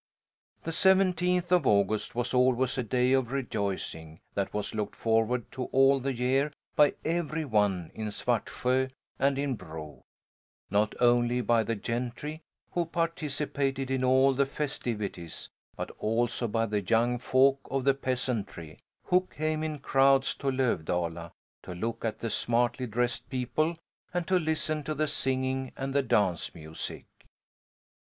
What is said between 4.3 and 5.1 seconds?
that was looked